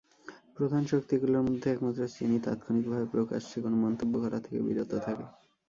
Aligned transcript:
প্রধান 0.55 0.83
শক্তিগুলোর 0.91 1.45
মধ্যে 1.47 1.67
একমাত্র 1.69 2.01
চীনই 2.15 2.39
তাৎক্ষণিকভাবে 2.45 3.05
প্রকাশ্যে 3.13 3.57
কোনো 3.63 3.77
মন্তব্য 3.83 4.13
করা 4.23 4.39
থেকে 4.45 4.59
বিরত 4.67 4.91
থাকে। 5.05 5.25